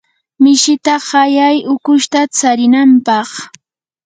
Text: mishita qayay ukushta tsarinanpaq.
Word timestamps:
mishita 0.43 0.95
qayay 1.07 1.57
ukushta 1.73 2.19
tsarinanpaq. 2.35 3.29